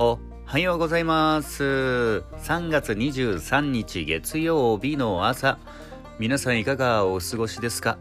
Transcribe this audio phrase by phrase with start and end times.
[0.00, 1.64] おはようございます。
[1.64, 5.58] 3月23日月曜日の朝。
[6.20, 7.98] 皆さんいかがお過ごしですか？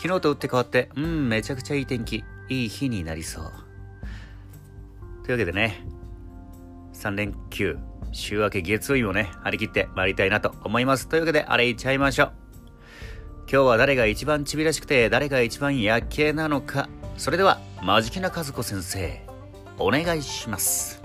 [0.00, 3.44] 昨日と打って変わって、うん、めちゃくちゃいい天気、いい日になりそう。
[5.24, 5.84] というわけでね、
[6.94, 7.76] 3連休、
[8.12, 11.08] 週明け月曜日もね、張り切って参りたいなと思います。
[11.08, 12.32] というわけで、あれいっちゃいましょう。
[13.50, 16.88] 今日は誰が一番ちびらしくて、誰が一番夜景なのか。
[17.16, 19.29] それでは、マジキな和子先生、
[19.80, 21.02] お願いします。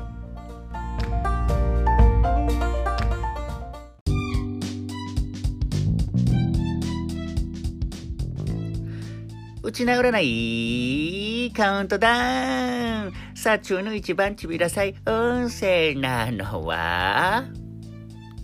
[9.63, 17.45] 打ち直らないカウントダウンさあ、中の一番ちびらさい運勢なのは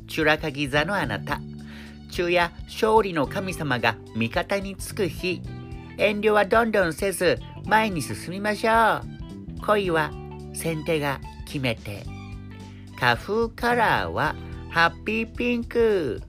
[0.07, 1.39] チュラカギ座のあなた。
[2.09, 5.41] 昼夜勝利の神様が味方につく日。
[5.97, 9.61] 遠慮はどんどんせず前に進みましょう。
[9.65, 10.11] 恋は
[10.53, 12.05] 先手が決めて。
[12.95, 14.35] 花風カラーは
[14.69, 16.21] ハッピーピンク。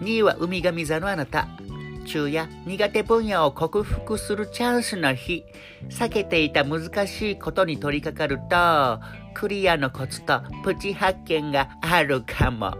[0.00, 1.48] 2位は海神座のあなた。
[2.04, 5.44] 昼夜苦手分野を克服するチャンスの日。
[5.88, 12.76] 避けていた難しいことに取り掛かると、クリアのコツとプチ発見があるかも。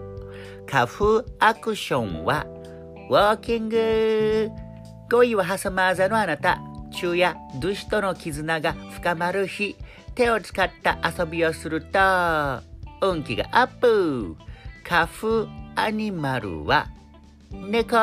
[0.67, 2.47] 花風アクションは、
[3.11, 4.51] ウォーキング。
[5.11, 6.61] 5位はハサマー座のあなた。
[6.95, 9.77] 昼夜、ドゥシとの絆が深まる日。
[10.15, 11.99] 手を使った遊びをすると、
[13.03, 14.37] 運気がアップ。
[14.85, 16.87] 花風アニマルは、
[17.51, 17.97] 猫。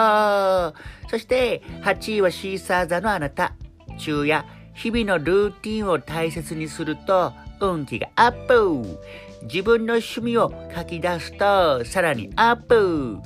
[1.09, 3.53] そして、8位はシーサー座のあなた。
[3.97, 8.99] 昼夜、日々のルーティンを大切にすると、運気がアップ。
[9.43, 13.19] 自分の趣味を書き出すと、さらにアップ。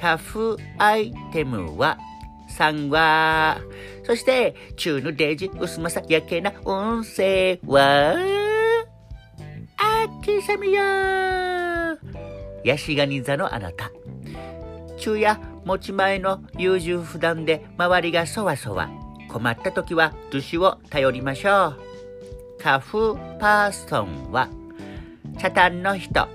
[0.00, 1.98] 花風アイテムは、
[2.56, 3.60] サンワ
[4.04, 8.14] そして、中のデジ、薄まさやけな運勢は、
[9.76, 10.82] 秋雨よ
[12.64, 13.90] ヤシガニ座のあなた。
[14.96, 18.88] 昼夜、持ち前の優柔不断で周りがそわそわ。
[19.28, 22.62] 困った時は、寿司を頼りましょう。
[22.62, 24.48] 花風パーソンは、
[25.38, 26.28] 茶炭の人。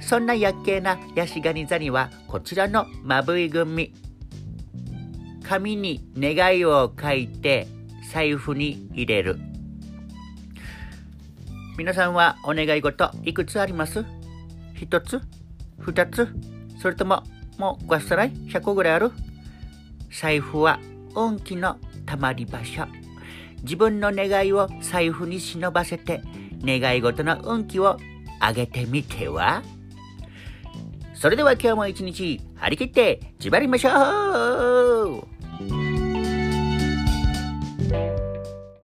[0.00, 4.05] そんなやっけなヤシガニ座には、こちらのまぶい組。
[5.48, 7.68] 紙に願いを書いて、
[8.12, 9.38] 財布に入れる。
[11.78, 14.04] 皆さんはお願い事いくつあります？
[14.74, 15.20] 一つ
[15.78, 16.28] 二つ
[16.80, 17.22] それとも
[17.58, 19.12] もうごっさらい100個ぐらいある？
[20.10, 20.80] 財布は
[21.14, 22.86] 運気のたまり場所。
[23.62, 26.22] 自分の願いを財布に忍ばせて
[26.64, 27.98] 願い事の運気を
[28.40, 29.62] 上げてみては？
[31.14, 35.35] それでは今日も一日張り切って縛りましょう。